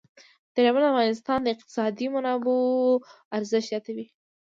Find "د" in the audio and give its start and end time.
0.89-0.91, 1.43-1.47